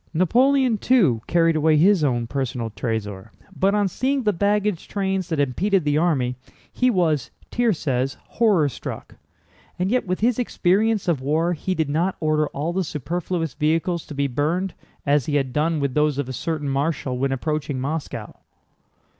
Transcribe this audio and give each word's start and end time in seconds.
Napoleon, 0.15 0.79
too, 0.79 1.21
carried 1.27 1.55
away 1.55 1.77
his 1.77 2.03
own 2.03 2.25
personal 2.25 2.71
trésor, 2.71 3.29
but 3.55 3.75
on 3.75 3.87
seeing 3.87 4.23
the 4.23 4.33
baggage 4.33 4.87
trains 4.87 5.29
that 5.29 5.39
impeded 5.39 5.83
the 5.85 5.99
army, 5.99 6.35
he 6.73 6.89
was 6.89 7.29
(Thiers 7.51 7.77
says) 7.77 8.17
horror 8.25 8.67
struck. 8.67 9.17
And 9.77 9.91
yet 9.91 10.07
with 10.07 10.21
his 10.21 10.39
experience 10.39 11.07
of 11.07 11.21
war 11.21 11.53
he 11.53 11.75
did 11.75 11.87
not 11.87 12.17
order 12.19 12.47
all 12.47 12.73
the 12.73 12.83
superfluous 12.83 13.53
vehicles 13.53 14.03
to 14.07 14.15
be 14.15 14.25
burned, 14.25 14.73
as 15.05 15.27
he 15.27 15.35
had 15.35 15.53
done 15.53 15.79
with 15.79 15.93
those 15.93 16.17
of 16.17 16.27
a 16.27 16.33
certain 16.33 16.67
marshal 16.67 17.19
when 17.19 17.31
approaching 17.31 17.79
Moscow. 17.79 18.39